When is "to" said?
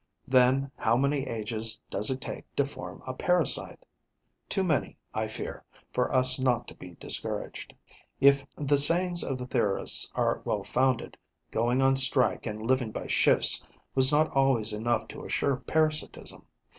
2.55-2.65, 6.69-6.73, 15.09-15.23